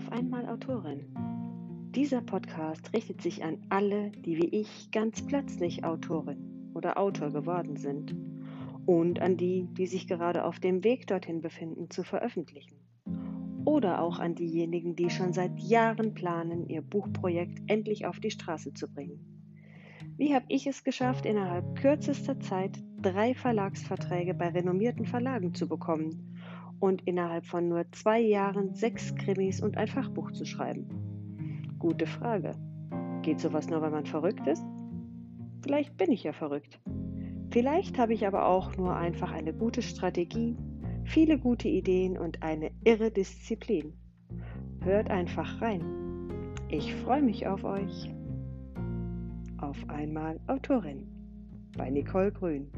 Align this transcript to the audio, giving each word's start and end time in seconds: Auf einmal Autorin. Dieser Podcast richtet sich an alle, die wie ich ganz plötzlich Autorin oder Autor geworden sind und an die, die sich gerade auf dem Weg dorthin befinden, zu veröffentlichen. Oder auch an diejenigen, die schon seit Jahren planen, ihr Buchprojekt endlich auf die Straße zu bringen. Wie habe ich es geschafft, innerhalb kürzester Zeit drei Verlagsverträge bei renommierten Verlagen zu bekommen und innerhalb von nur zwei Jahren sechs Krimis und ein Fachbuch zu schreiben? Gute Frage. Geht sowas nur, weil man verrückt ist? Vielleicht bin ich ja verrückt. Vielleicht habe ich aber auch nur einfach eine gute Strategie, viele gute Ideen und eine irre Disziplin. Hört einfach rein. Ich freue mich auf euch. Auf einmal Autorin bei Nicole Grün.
Auf 0.00 0.12
einmal 0.12 0.48
Autorin. 0.48 1.14
Dieser 1.94 2.22
Podcast 2.22 2.94
richtet 2.94 3.20
sich 3.20 3.44
an 3.44 3.58
alle, 3.68 4.10
die 4.12 4.38
wie 4.38 4.48
ich 4.48 4.90
ganz 4.92 5.20
plötzlich 5.26 5.84
Autorin 5.84 6.70
oder 6.72 6.96
Autor 6.98 7.30
geworden 7.30 7.76
sind 7.76 8.16
und 8.86 9.20
an 9.20 9.36
die, 9.36 9.68
die 9.76 9.86
sich 9.86 10.06
gerade 10.06 10.46
auf 10.46 10.58
dem 10.58 10.84
Weg 10.84 11.06
dorthin 11.06 11.42
befinden, 11.42 11.90
zu 11.90 12.02
veröffentlichen. 12.02 12.78
Oder 13.66 14.00
auch 14.00 14.20
an 14.20 14.34
diejenigen, 14.34 14.96
die 14.96 15.10
schon 15.10 15.34
seit 15.34 15.60
Jahren 15.60 16.14
planen, 16.14 16.66
ihr 16.66 16.80
Buchprojekt 16.80 17.58
endlich 17.66 18.06
auf 18.06 18.20
die 18.20 18.30
Straße 18.30 18.72
zu 18.72 18.90
bringen. 18.90 19.20
Wie 20.16 20.34
habe 20.34 20.46
ich 20.48 20.66
es 20.66 20.82
geschafft, 20.82 21.26
innerhalb 21.26 21.76
kürzester 21.76 22.40
Zeit 22.40 22.82
drei 23.02 23.34
Verlagsverträge 23.34 24.32
bei 24.32 24.48
renommierten 24.48 25.04
Verlagen 25.04 25.52
zu 25.52 25.68
bekommen 25.68 26.30
und 26.80 27.02
innerhalb 27.02 27.44
von 27.46 27.68
nur 27.68 27.84
zwei 27.92 28.20
Jahren 28.20 28.74
sechs 28.74 29.14
Krimis 29.14 29.62
und 29.62 29.76
ein 29.76 29.86
Fachbuch 29.86 30.32
zu 30.32 30.44
schreiben? 30.44 30.88
Gute 31.78 32.06
Frage. 32.06 32.52
Geht 33.22 33.40
sowas 33.40 33.68
nur, 33.68 33.82
weil 33.82 33.90
man 33.90 34.06
verrückt 34.06 34.46
ist? 34.46 34.64
Vielleicht 35.62 35.96
bin 35.96 36.10
ich 36.10 36.24
ja 36.24 36.32
verrückt. 36.32 36.80
Vielleicht 37.50 37.98
habe 37.98 38.14
ich 38.14 38.26
aber 38.26 38.46
auch 38.46 38.76
nur 38.76 38.96
einfach 38.96 39.32
eine 39.32 39.52
gute 39.52 39.82
Strategie, 39.82 40.56
viele 41.04 41.38
gute 41.38 41.68
Ideen 41.68 42.16
und 42.16 42.42
eine 42.42 42.70
irre 42.84 43.10
Disziplin. 43.10 43.92
Hört 44.82 45.10
einfach 45.10 45.60
rein. 45.60 45.82
Ich 46.68 46.94
freue 46.94 47.22
mich 47.22 47.46
auf 47.46 47.64
euch. 47.64 48.10
Auf 49.58 49.76
einmal 49.88 50.40
Autorin 50.46 51.08
bei 51.76 51.90
Nicole 51.90 52.32
Grün. 52.32 52.70